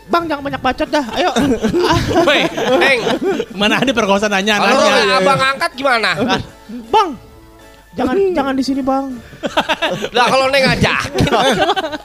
Bang 0.07 0.25
jangan 0.31 0.43
banyak 0.47 0.63
bacot 0.63 0.89
dah. 0.89 1.05
Ayo. 1.13 1.31
Woi, 2.29 2.41
Neng. 2.79 2.99
Mana 3.61 3.83
ada 3.83 3.91
perkosa 3.91 4.29
nanya 4.29 4.61
Kalau 4.61 4.85
nanya. 4.87 5.17
Abang 5.19 5.41
angkat 5.41 5.71
gimana? 5.75 6.11
bang. 6.69 7.09
Jangan 7.97 8.17
jangan 8.37 8.55
di 8.55 8.65
sini, 8.65 8.81
Bang. 8.85 9.17
Lah 10.13 10.27
kalau 10.29 10.47
Neng 10.53 10.63
ngajak. 10.69 11.01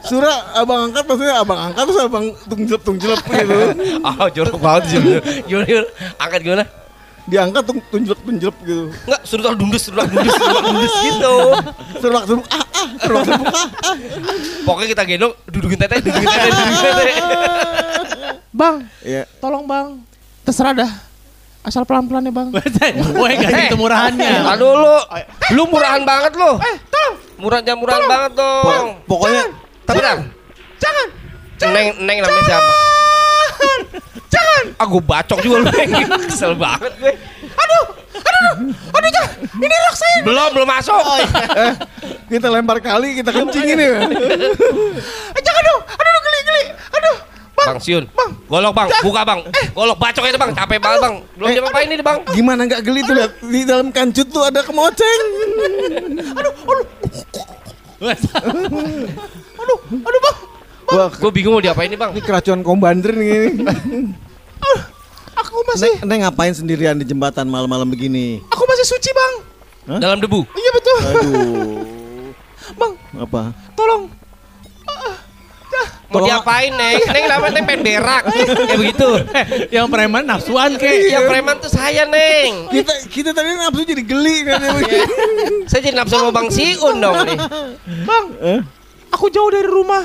Sura 0.07 0.55
abang 0.55 0.88
angkat 0.88 1.03
maksudnya 1.03 1.36
abang 1.43 1.60
angkat 1.60 1.83
terus 1.83 2.00
abang 2.00 2.25
tungjelep 2.48 2.81
tungjelep 2.81 3.19
gitu. 3.27 3.60
Oh, 4.01 4.27
jorok 4.36 4.57
banget 4.57 4.83
sih. 4.88 5.00
Gimana, 5.45 5.65
gimana? 5.67 5.88
Angkat 6.17 6.39
gimana? 6.41 6.63
Diangkat 7.21 7.63
tung 7.67 7.79
tunjelep 7.91 8.19
tunjelep 8.24 8.57
gitu. 8.65 8.83
Enggak, 9.05 9.21
suruh 9.27 9.53
dundus, 9.53 9.81
suruh 9.86 10.07
dundus, 10.10 10.33
suruh 10.33 10.62
dundus 10.63 10.93
gitu. 11.05 11.36
Serbak 12.01 12.24
serbuk 12.25 12.48
ah 12.50 12.65
ah 12.74 12.88
serbak 12.98 13.24
serbuk 13.29 13.48
ah. 13.51 13.67
Pokoknya 14.65 14.89
kita 14.95 15.03
gendong, 15.05 15.33
dudukin 15.45 15.77
teteh, 15.77 16.00
dudukin 16.01 16.27
teteh, 16.27 16.50
dudukin 16.50 16.81
teteh. 16.81 17.15
Bang, 18.51 18.75
Iya. 19.05 19.24
tolong, 19.38 19.63
Bang. 19.69 20.01
Terserah 20.43 20.74
dah. 20.74 20.91
Asal 21.62 21.86
pelan-pelan 21.86 22.25
ya, 22.25 22.34
Bang. 22.34 22.50
Woi 23.22 23.34
gak 23.36 23.50
Eh, 23.50 23.62
gitu 23.63 23.77
murahannya. 23.77 24.32
Aduh 24.50 24.74
lu, 24.74 24.96
lu 25.51 25.63
murahan 25.68 26.01
banget 26.01 26.34
lu. 26.34 26.58
Eh, 26.58 26.75
tolong. 26.88 27.15
Murah 27.38 27.60
jam 27.60 27.77
murahan 27.77 28.01
banget 28.03 28.32
dong. 28.34 28.65
Po- 28.65 29.18
pokoknya 29.18 29.44
Tapi 29.84 30.00
Bang, 30.00 30.20
Jangan. 30.77 31.08
Neng, 31.70 31.88
Neng 32.01 32.18
namanya 32.20 32.44
siapa? 32.44 32.74
Jangan. 34.27 34.63
Aku 34.80 34.98
bacok 35.00 35.38
juga 35.39 35.58
lu. 35.60 35.65
Neng. 35.68 35.89
Kesel 36.30 36.53
banget 36.56 36.94
gue. 36.98 37.13
Aduh, 37.51 37.84
aduh, 38.15 38.46
aduh, 38.91 39.10
jangan. 39.12 39.30
Ini 39.53 39.75
rok 39.86 39.96
saya. 39.96 40.18
Belum, 40.24 40.48
belum 40.51 40.68
masuk. 40.68 40.98
eh, 41.53 41.74
kita 42.27 42.48
lempar 42.48 42.77
kali 42.80 43.13
kita 43.15 43.30
kencing 43.30 43.65
ini. 43.68 43.86
Eh, 45.30 45.41
jangan 45.41 45.62
dong. 45.63 45.82
Aduh, 45.86 46.15
geli, 46.20 46.39
geli. 46.44 46.63
Aduh. 46.91 47.15
Bang 47.53 47.77
Siun, 47.77 48.10
golok 48.51 48.74
bang, 48.75 48.89
buka 49.00 49.22
bang, 49.24 49.39
golok 49.72 49.96
bacok 49.96 50.24
itu 50.27 50.36
bang, 50.36 50.51
capek 50.51 50.77
banget 50.77 51.00
bang, 51.00 51.15
belum 51.34 51.48
Eh, 51.48 51.53
diapa-apain 51.55 51.88
ini 51.88 52.03
bang. 52.03 52.17
Gimana 52.29 52.62
nggak 52.67 52.81
geli 52.84 53.00
tuh 53.01 53.15
lihat 53.15 53.31
di 53.39 53.62
dalam 53.63 53.88
kancut 53.89 54.27
tuh 54.27 54.43
ada 54.43 54.60
kemoceng. 54.60 55.22
Aduh, 59.55 59.77
aduh, 59.88 60.22
Bang. 60.22 60.38
Wah, 60.91 61.08
Gue 61.10 61.31
bingung 61.31 61.55
mau 61.55 61.63
diapain 61.63 61.88
nih 61.88 61.96
bang. 61.96 62.12
ini 62.12 62.20
keracunan 62.20 62.60
kombander 62.60 63.13
nih. 63.13 63.63
Aku 65.34 65.55
masih 65.63 65.96
Neng, 65.96 65.96
Neng 66.03 66.20
ngapain 66.22 66.51
sendirian 66.51 66.93
di 66.93 67.08
jembatan 67.08 67.48
malam-malam 67.48 67.88
begini? 67.88 68.43
aku 68.46 68.63
masih 68.67 68.86
suci, 68.86 69.10
Bang. 69.10 69.34
Dalam 69.98 70.20
debu. 70.20 70.43
Iya 70.51 70.72
betul. 70.72 70.98
Aduh. 71.01 71.79
Bang, 72.74 72.93
Apa? 73.17 73.41
tolong. 73.74 74.12
Mau 76.12 76.20
Tolong- 76.20 76.27
diapain 76.27 76.72
neng? 76.72 77.00
Neng 77.08 77.24
namanya 77.25 77.51
neng 77.53 77.65
pengen 77.65 77.82
berak, 77.82 78.24
kayak 78.27 78.77
begitu. 78.77 79.10
Yang 79.80 79.88
preman 79.88 80.24
nafsuan 80.24 80.75
kek. 80.75 81.08
Yang 81.08 81.24
preman 81.25 81.56
tuh 81.58 81.72
saya 81.72 82.03
neng. 82.03 82.68
Kita 82.68 82.94
kita 83.08 83.30
tadi 83.32 83.56
nafsu 83.56 83.82
jadi 83.82 84.03
geli 84.03 84.44
kan 84.44 84.60
Saya 85.65 85.82
jadi 85.82 85.96
nafsu 85.96 86.20
sama 86.20 86.36
bang 86.36 86.51
Siun 86.51 87.00
dong 87.00 87.15
nih. 87.24 87.38
Bang, 88.03 88.25
Eh? 88.38 88.60
aku 89.08 89.32
jauh 89.32 89.48
dari 89.48 89.63
rumah. 89.63 90.03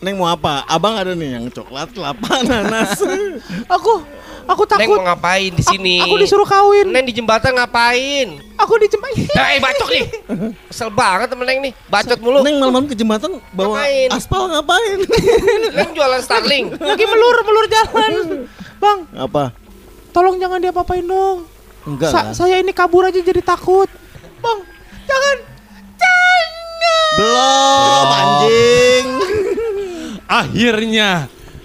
Neng 0.00 0.16
mau 0.16 0.26
apa? 0.26 0.64
Abang 0.64 0.96
ada 0.96 1.12
nih 1.12 1.36
yang 1.36 1.44
coklat, 1.46 1.92
kelapa, 1.92 2.42
nanas. 2.42 2.96
Aku 3.68 4.02
aku 4.44 4.62
Neng 4.64 4.72
takut. 4.84 4.96
mau 4.96 5.06
ngapain 5.06 5.50
di 5.50 5.62
sini? 5.62 5.96
Aku 6.00 6.14
disuruh 6.16 6.44
kawin. 6.44 6.86
Neng 6.86 7.04
di 7.04 7.12
jembatan 7.12 7.52
ngapain? 7.52 8.38
Aku 8.56 8.78
dijembat. 8.78 9.10
Eh 9.16 9.58
bacok 9.58 9.88
nih. 9.88 10.04
Kesel 10.70 10.88
banget 10.88 11.28
temen 11.28 11.44
Neng 11.44 11.60
nih. 11.60 11.72
Bacot 11.86 12.18
mulu. 12.18 12.40
Neng 12.40 12.56
malam-malam 12.56 12.86
ke 12.86 12.94
jembatan 12.94 13.42
bawa 13.50 13.76
Ngapain? 13.76 14.08
aspal 14.12 14.42
ngapain? 14.48 14.98
Neng 15.76 15.90
jualan 15.92 16.20
Starling. 16.20 16.64
Lagi 16.90 17.04
melur 17.04 17.36
melur 17.42 17.66
jalan. 17.66 18.12
Bang, 18.76 18.98
apa? 19.12 19.54
tolong 20.10 20.36
jangan 20.36 20.58
diapa-apain 20.58 21.02
dong. 21.02 21.48
Enggak 21.82 22.10
Sa- 22.10 22.22
lah. 22.22 22.32
saya 22.32 22.56
ini 22.58 22.70
kabur 22.70 23.02
aja 23.02 23.16
jadi 23.16 23.40
takut. 23.40 23.88
Bang, 24.38 24.60
jangan. 25.04 25.36
Jangan. 25.96 26.46
Belum 27.12 28.08
anjing. 28.10 29.06
Akhirnya 30.24 31.08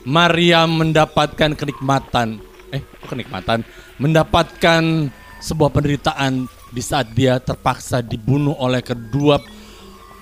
Maryam 0.04 0.70
mendapatkan 0.78 1.52
kenikmatan. 1.54 2.40
Kenikmatan? 3.08 3.64
Mendapatkan 3.98 5.10
sebuah 5.40 5.72
penderitaan 5.72 6.46
di 6.70 6.82
saat 6.84 7.10
dia 7.16 7.40
terpaksa 7.40 8.04
dibunuh 8.04 8.54
oleh 8.60 8.84
kedua 8.84 9.40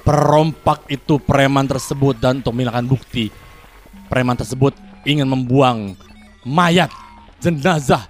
perompak 0.06 0.86
itu 0.94 1.18
preman 1.18 1.66
tersebut 1.66 2.22
dan 2.22 2.46
untuk 2.46 2.54
menghilangkan 2.54 2.86
bukti 2.86 3.34
preman 4.08 4.38
tersebut 4.38 4.78
ingin 5.04 5.26
membuang 5.26 5.98
mayat 6.46 6.94
jenazah 7.42 8.06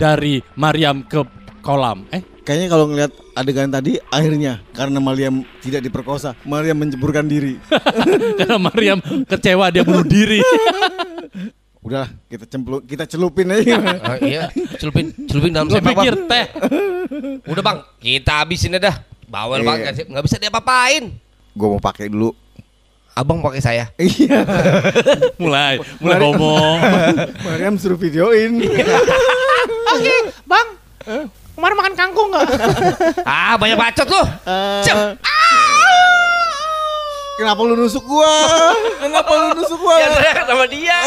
dari 0.00 0.40
Maryam 0.56 1.04
ke 1.04 1.20
kolam. 1.60 2.08
Eh, 2.10 2.24
Kayaknya 2.44 2.68
kalau 2.68 2.84
ngeliat 2.92 3.12
adegan 3.32 3.72
tadi 3.72 3.96
akhirnya 4.12 4.60
karena 4.76 5.00
Mariam 5.00 5.48
tidak 5.64 5.80
diperkosa, 5.80 6.36
Mariam 6.44 6.76
menjeburkan 6.76 7.24
diri. 7.24 7.56
karena 8.40 8.60
Maryam 8.60 9.00
kecewa 9.24 9.72
dia 9.72 9.80
bunuh 9.80 10.04
diri. 10.04 10.44
Udahlah, 11.84 12.08
kita 12.26 12.48
cemplu, 12.48 12.80
kita 12.80 13.04
celupin 13.04 13.44
aja. 13.46 13.76
Ah, 14.00 14.16
iya, 14.24 14.48
celupin, 14.80 15.12
celupin 15.28 15.52
dalam 15.52 15.68
Gue 15.68 15.76
sepak 15.76 15.92
pikir 15.92 16.14
bang. 16.16 16.24
teh. 16.26 16.46
Udah 17.52 17.60
bang, 17.62 17.78
kita 18.00 18.32
habisin 18.40 18.72
aja 18.72 18.88
dah. 18.88 18.96
Bawel 19.26 19.60
Iya. 19.60 19.66
banget, 19.66 19.80
nggak 19.80 19.94
sih? 19.94 20.04
nggak 20.08 20.24
bisa 20.24 20.36
diapa-apain. 20.38 21.04
Gue 21.52 21.68
mau 21.68 21.78
pakai 21.78 22.08
dulu. 22.08 22.32
Abang 23.12 23.38
pakai 23.38 23.60
saya. 23.60 23.84
Iya. 24.00 24.42
Mulai, 25.36 25.76
mulai 26.00 26.16
Mari- 26.16 26.24
ngomong. 26.24 26.76
Mariam 27.44 27.76
suruh 27.76 27.94
videoin. 27.94 28.64
Oke, 29.86 30.14
Bang. 30.42 30.68
Kemarin 31.54 31.76
makan 31.76 31.94
kangkung 31.94 32.28
nggak? 32.32 32.48
Ah, 33.22 33.54
banyak 33.54 33.76
bacot 33.76 34.08
lu. 34.08 34.22
Cep. 34.82 35.20
Kenapa 37.34 37.60
lu 37.66 37.74
nusuk 37.74 38.06
gua? 38.06 38.30
Kenapa 39.02 39.30
lu 39.34 39.46
nusuk 39.58 39.78
gua? 39.82 39.98
Ya 39.98 40.08
teriak 40.14 40.46
sama 40.46 40.64
dia. 40.70 40.98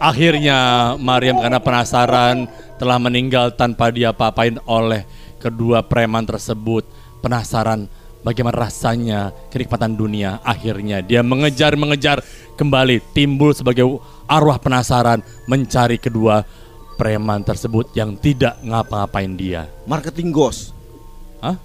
Akhirnya 0.00 0.58
Maryam 0.96 1.36
karena 1.36 1.60
penasaran 1.60 2.48
telah 2.80 2.96
meninggal 2.96 3.52
tanpa 3.52 3.92
dia 3.92 4.16
apain 4.16 4.56
oleh 4.64 5.04
kedua 5.36 5.84
preman 5.84 6.24
tersebut. 6.24 6.84
penasaran 7.20 7.84
bagaimana 8.24 8.64
rasanya 8.64 9.36
kenikmatan 9.52 9.92
dunia. 9.92 10.40
Akhirnya 10.40 11.04
dia 11.04 11.20
mengejar-mengejar 11.20 12.24
kembali 12.56 13.04
timbul 13.12 13.52
sebagai 13.52 13.84
arwah 14.24 14.56
penasaran 14.56 15.20
mencari 15.44 16.00
kedua 16.00 16.48
preman 16.96 17.44
tersebut 17.44 17.92
yang 17.92 18.16
tidak 18.16 18.56
ngapa-ngapain 18.64 19.36
dia. 19.36 19.68
Marketing 19.84 20.32
ghost. 20.32 20.72
Hah? 21.44 21.60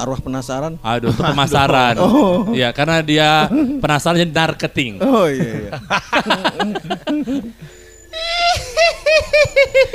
Arwah 0.00 0.18
penasaran. 0.18 0.72
Aduh, 0.80 1.08
itu 1.08 1.22
pemasaran. 1.30 1.94
Ya, 2.52 2.68
karena 2.70 3.00
dia 3.00 3.46
penasaran 3.78 4.16
jadi 4.16 4.32
marketing. 4.32 4.98
Oh 5.00 5.26
iya 5.26 5.68
iya. 5.68 5.70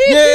Ye, 0.05 0.25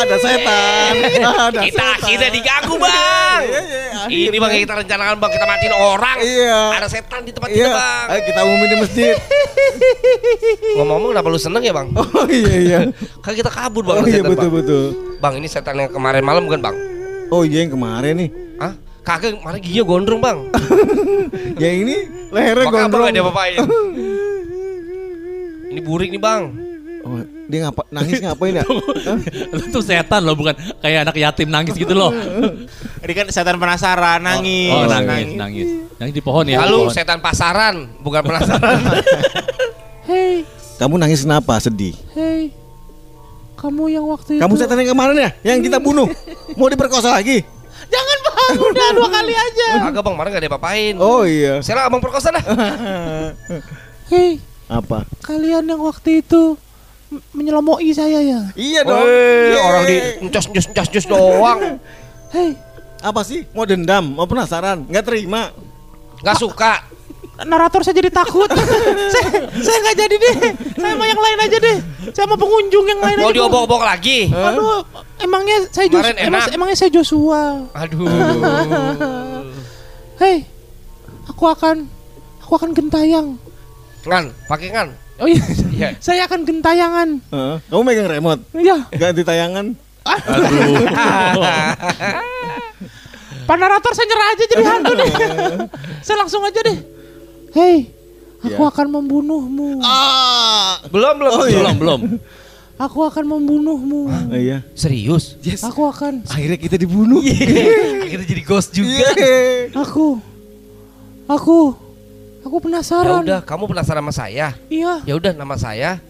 ada 0.00 0.16
setan. 0.16 0.94
Ada 1.20 1.60
Kita 1.60 1.76
setan. 1.78 1.96
akhirnya 2.00 2.28
diganggu 2.32 2.74
bang. 2.76 3.40
Iya, 3.44 3.60
iya, 3.60 3.80
akhirnya. 4.00 4.28
Ini 4.28 4.36
bang 4.38 4.52
kita 4.58 4.74
rencanakan 4.74 5.14
bang 5.18 5.30
kita 5.30 5.46
matiin 5.46 5.74
orang. 5.74 6.16
Iya. 6.18 6.60
Ada 6.74 6.88
setan 6.88 7.20
di 7.22 7.30
tempat 7.30 7.48
Iya, 7.50 7.56
kita 7.60 7.76
bang. 7.76 8.06
ayo 8.08 8.20
kita 8.24 8.40
umumin 8.42 8.68
di 8.68 8.76
masjid. 8.80 9.14
Ngomong-ngomong 10.76 11.10
kenapa 11.12 11.28
lu 11.28 11.38
seneng 11.38 11.62
ya 11.62 11.72
bang? 11.72 11.88
Oh 11.94 12.26
iya 12.26 12.54
iya. 12.56 12.78
Kan 13.20 13.32
kita 13.32 13.50
kabur 13.50 13.82
bang. 13.84 13.96
Oh 13.98 14.06
iya 14.06 14.18
setan, 14.18 14.30
betul 14.32 14.48
bang. 14.48 14.56
betul. 14.58 14.84
Bang 15.18 15.34
ini 15.36 15.46
setan 15.46 15.74
yang 15.76 15.90
kemarin 15.90 16.22
malam 16.24 16.44
kan 16.46 16.60
bang? 16.60 16.76
Oh 17.28 17.42
iya 17.44 17.62
yang 17.62 17.72
kemarin 17.72 18.14
nih. 18.16 18.30
Kagak 19.08 19.40
kemarin 19.40 19.60
giginya 19.64 19.84
gondrong 19.88 20.20
bang. 20.20 20.38
Yang 21.64 21.74
ini 21.80 21.96
lehernya 22.28 22.64
Makanya 22.68 22.68
abang 22.68 22.80
gondrong. 22.92 23.04
gak 23.08 23.14
dia 23.16 23.24
apain. 23.24 23.58
Ini 25.68 25.80
burik 25.80 26.08
nih 26.12 26.20
bang. 26.20 26.42
Oh, 27.08 27.24
dia 27.48 27.58
ngapa 27.64 27.88
nangis 27.88 28.20
ngapain 28.20 28.60
ya? 28.60 28.64
Itu 29.70 29.80
setan 29.80 30.28
loh, 30.28 30.36
bukan 30.36 30.52
kayak 30.84 31.08
anak 31.08 31.16
yatim 31.16 31.48
nangis 31.48 31.72
gitu 31.72 31.96
loh. 31.96 32.12
Ini 33.04 33.12
kan 33.16 33.26
setan 33.32 33.56
penasaran, 33.56 34.20
nangis. 34.20 34.76
Oh, 34.76 34.84
nangis, 34.84 35.32
nangis. 35.32 35.68
Nangis 35.96 36.12
di 36.12 36.20
pohon 36.20 36.44
ya. 36.44 36.60
Lalu 36.68 36.84
pohon. 36.84 36.92
setan 36.92 37.24
pasaran, 37.24 37.88
bukan 38.04 38.20
penasaran. 38.20 38.76
Hei, 40.04 40.44
Kamu 40.76 41.00
nangis 41.00 41.24
kenapa? 41.24 41.56
Sedih. 41.56 41.96
hei. 42.12 42.52
Kamu 43.56 43.88
yang 43.88 44.04
waktu 44.04 44.36
itu. 44.36 44.42
Kamu 44.44 44.54
setan 44.54 44.76
yang 44.78 44.92
kemarin 44.92 45.16
ya? 45.16 45.30
Yang 45.54 45.72
kita 45.72 45.78
bunuh. 45.80 46.06
Mau 46.54 46.68
diperkosa 46.68 47.10
lagi? 47.10 47.40
Jangan 47.88 48.17
udah 48.56 48.88
dua 48.96 49.08
kali 49.12 49.34
aja. 49.36 49.68
Kagak 49.88 50.02
bang, 50.02 50.14
kemarin 50.16 50.30
gak 50.32 50.42
dia 50.42 50.52
apain. 50.52 50.94
Oh 50.96 51.22
iya. 51.28 51.60
Saya 51.60 51.84
abang 51.84 52.00
perkosa 52.00 52.32
dah. 52.32 52.44
Hei, 54.12 54.40
Apa? 54.72 55.04
kalian 55.20 55.68
yang 55.68 55.80
waktu 55.84 56.24
itu 56.24 56.56
menyelomoi 57.32 57.88
saya 57.92 58.20
ya. 58.20 58.40
Iya 58.56 58.80
dong. 58.84 59.04
Weh, 59.04 59.52
Yeay. 59.52 59.60
orang 59.64 59.82
di 59.84 59.96
njos 60.28 60.46
njos 60.48 60.66
njos 60.72 60.88
njos 60.92 61.06
doang. 61.08 61.58
Hei, 62.34 62.56
apa 63.00 63.20
sih? 63.24 63.44
Mau 63.52 63.64
dendam? 63.64 64.16
Mau 64.16 64.28
penasaran? 64.28 64.84
Nggak 64.88 65.04
terima? 65.04 65.52
Gak 66.24 66.36
suka. 66.40 66.84
narator 67.38 67.86
saya 67.86 67.94
jadi 68.02 68.10
takut. 68.10 68.50
saya 69.14 69.28
saya 69.62 69.78
nggak 69.78 69.96
jadi 69.96 70.16
deh. 70.18 70.36
Saya 70.74 70.92
mau 70.98 71.06
yang 71.06 71.20
lain 71.22 71.38
aja 71.38 71.56
deh. 71.62 71.76
Saya 72.10 72.26
mau 72.26 72.34
pengunjung 72.34 72.82
yang 72.90 72.98
lain 72.98 73.16
Mau 73.22 73.30
diobok-obok 73.30 73.86
lagi. 73.86 74.26
Aduh, 74.26 74.82
emangnya 75.18 75.56
saya 75.68 75.86
Joshua, 75.88 76.12
emang, 76.16 76.46
emangnya 76.50 76.76
saya 76.76 76.90
Joshua. 76.90 77.42
Aduh. 77.74 78.06
Hei, 80.22 80.46
aku 81.26 81.44
akan 81.46 81.86
aku 82.40 82.52
akan 82.54 82.70
gentayang. 82.72 83.36
Ngan, 84.02 84.24
pakai 84.46 84.68
ngan. 84.72 84.88
Oh 85.18 85.26
iya, 85.26 85.42
Iya. 85.68 85.88
saya 86.04 86.24
akan 86.24 86.40
gentayangan. 86.42 87.08
Heeh. 87.28 87.56
Kamu 87.66 87.82
megang 87.82 88.08
remote? 88.08 88.40
Iya, 88.54 88.86
Ganti 88.90 89.22
tayangan? 89.22 89.66
Aduh. 90.06 90.88
Pak 93.48 93.56
narator 93.56 93.92
saya 93.96 94.04
nyerah 94.04 94.26
aja 94.28 94.44
jadi 94.44 94.64
hantu 94.66 94.92
deh. 94.92 95.10
saya 96.04 96.16
langsung 96.20 96.44
aja 96.44 96.60
deh. 96.60 96.78
Hei, 97.56 97.88
aku 98.44 98.60
Ya. 98.60 98.68
akan 98.68 98.86
membunuhmu. 98.92 99.80
Ah. 99.80 100.84
Belum 100.92 101.16
belum. 101.16 101.32
Oh, 101.32 101.44
iya. 101.48 101.64
belum, 101.64 101.74
belum. 101.80 102.00
Aku 102.78 103.02
akan 103.02 103.24
membunuhmu. 103.26 104.06
Oh, 104.06 104.38
iya. 104.38 104.62
Serius? 104.78 105.34
Yes. 105.42 105.66
Aku 105.66 105.82
akan 105.82 106.22
Akhirnya 106.30 106.54
kita 106.54 106.78
dibunuh. 106.78 107.18
Kita 108.08 108.22
jadi 108.24 108.42
ghost 108.46 108.70
Yeay. 108.72 109.68
aku 109.74 110.16
aku 111.28 111.74
aku 112.40 112.56
Ya 112.56 112.62
penasaran. 112.64 113.20
udah, 113.26 113.40
kamu 113.44 113.64
penasaran 113.68 114.00
sama 114.00 114.14
saya? 114.14 114.56
Iya, 114.72 115.02
Ya 115.04 115.12
udah, 115.18 115.34
nama 115.36 115.58
saya 115.60 116.00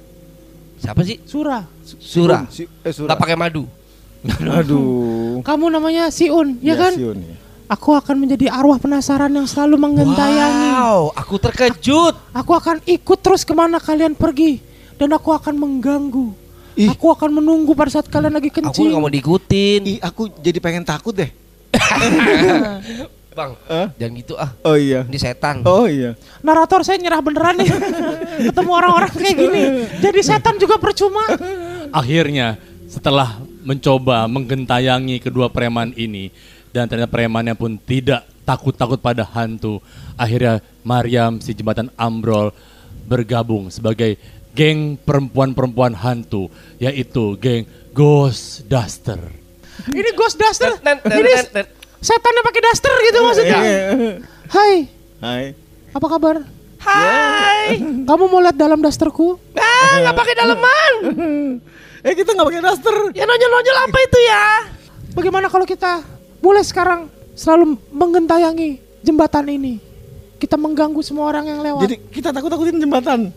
siapa 0.79 1.03
sih? 1.03 1.19
Surah. 1.27 1.67
Surah. 1.99 2.47
Si, 2.53 2.69
eh, 2.69 2.93
Surah. 2.95 3.17
Gak 3.17 3.19
pakai 3.19 3.35
madu. 3.35 3.67
Aduh. 4.61 5.43
Kamu 5.43 5.73
namanya 5.73 6.13
Siun, 6.13 6.63
ya, 6.63 6.79
kan? 6.79 6.95
Siun, 6.95 7.19
ya. 7.19 7.37
Aku 7.69 7.93
akan 7.93 8.17
menjadi 8.25 8.49
arwah 8.49 8.81
penasaran 8.81 9.29
yang 9.29 9.45
selalu 9.45 9.77
mengentayangi. 9.77 10.69
Wow, 10.73 11.13
aku 11.13 11.37
terkejut. 11.37 12.15
Aku 12.33 12.53
akan 12.57 12.81
ikut 12.89 13.19
terus 13.21 13.45
ke 13.45 13.53
mana 13.53 13.77
kalian 13.77 14.17
pergi 14.17 14.63
dan 14.97 15.13
aku 15.13 15.35
akan 15.37 15.53
mengganggu. 15.53 16.48
Ih. 16.79 16.95
Aku 16.95 17.11
akan 17.11 17.43
menunggu 17.43 17.75
pada 17.75 17.91
saat 17.91 18.07
kalian 18.07 18.39
lagi 18.39 18.55
Aku 18.55 18.63
kencing. 18.63 18.95
nggak 18.95 19.03
mau 19.03 19.11
diikutin. 19.11 19.81
Ih, 19.83 19.99
aku 19.99 20.31
jadi 20.39 20.59
pengen 20.63 20.87
takut 20.87 21.11
deh. 21.11 21.27
Bang, 23.39 23.55
Hah? 23.71 23.87
jangan 23.95 24.13
gitu 24.19 24.35
ah. 24.35 24.51
Oh 24.67 24.75
iya. 24.75 25.07
Ini 25.07 25.19
setan. 25.19 25.63
Oh 25.63 25.87
iya. 25.87 26.19
Narator 26.43 26.83
saya 26.83 26.99
nyerah 26.99 27.23
beneran 27.23 27.55
nih. 27.59 27.71
Ketemu 28.51 28.71
orang-orang 28.71 29.11
kayak 29.15 29.37
gini. 29.39 29.63
Jadi 30.03 30.21
setan 30.23 30.59
juga 30.59 30.75
percuma. 30.79 31.23
Akhirnya 31.95 32.59
setelah 32.91 33.39
mencoba 33.63 34.27
menggentayangi 34.27 35.23
kedua 35.23 35.51
preman 35.51 35.95
ini 35.95 36.35
dan 36.75 36.91
ternyata 36.91 37.11
premannya 37.11 37.55
pun 37.55 37.79
tidak 37.79 38.27
takut-takut 38.43 38.99
pada 38.99 39.23
hantu. 39.23 39.79
Akhirnya 40.19 40.59
Mariam 40.83 41.39
si 41.39 41.55
jembatan 41.55 41.95
Ambrol 41.95 42.51
bergabung 43.07 43.71
sebagai 43.71 44.19
geng 44.55 44.97
perempuan-perempuan 45.01 45.93
hantu 45.97 46.53
yaitu 46.79 47.37
geng 47.41 47.65
Ghost 47.93 48.69
Duster. 48.71 49.19
Ini 49.91 50.11
Ghost 50.15 50.39
Duster. 50.39 50.79
Ini 50.85 51.33
setan 51.99 52.31
yang 52.31 52.47
pakai 52.47 52.63
duster 52.63 52.95
gitu 53.11 53.19
maksudnya. 53.27 53.61
Hai, 54.49 54.87
Hai. 55.19 55.45
apa 55.91 56.07
kabar? 56.07 56.47
Hai. 56.79 57.83
Kamu 58.07 58.31
mau 58.31 58.39
lihat 58.39 58.55
dalam 58.55 58.79
dasterku? 58.79 59.35
Ah, 59.59 59.99
nggak 60.07 60.17
pakai 60.17 60.35
daleman. 60.39 60.93
Eh 61.99 62.15
kita 62.15 62.31
nggak 62.31 62.47
pakai 62.47 62.63
daster. 62.63 62.97
Ya 63.11 63.27
nonjol-nonjol 63.27 63.77
apa 63.91 63.99
itu 63.99 64.19
ya? 64.23 64.45
Bagaimana 65.19 65.51
kalau 65.51 65.67
kita 65.67 65.99
mulai 66.39 66.63
sekarang 66.63 67.11
selalu 67.35 67.75
menggentayangi 67.91 69.03
jembatan 69.03 69.51
ini? 69.51 69.83
Kita 70.39 70.55
mengganggu 70.55 71.03
semua 71.03 71.27
orang 71.27 71.51
yang 71.51 71.59
lewat. 71.59 71.91
Jadi 71.91 71.97
kita 72.15 72.31
takut-takutin 72.31 72.79
jembatan. 72.79 73.35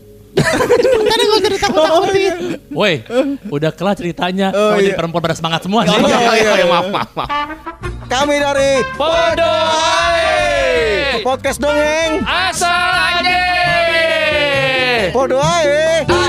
Tadi 1.11 1.23
gue 1.27 1.39
jadi 1.43 1.57
takut-takutin. 1.59 2.33
Woi, 2.71 3.03
udah 3.51 3.71
kelar 3.75 3.95
ceritanya. 3.99 4.55
Oh, 4.55 4.75
Kamu 4.75 4.79
jadi 4.79 4.95
iya. 4.95 4.99
perempuan 4.99 5.21
pada 5.23 5.35
semangat 5.35 5.61
semua 5.67 5.83
nih. 5.83 5.91
Oh, 5.91 5.99
iya, 6.07 6.19
iya, 6.39 6.51
iya. 6.63 6.65
maaf, 6.71 6.87
maaf, 6.87 7.11
maaf. 7.15 7.29
Kami 8.07 8.35
dari 8.39 8.83
Podoai. 8.95 10.19
podcast 11.23 11.59
dongeng. 11.59 12.23
Asal 12.23 12.91
aja. 13.19 13.39
Podo 15.11 15.35
ae. 15.43 15.67
Ae, 15.67 16.07
ae, 16.07 16.20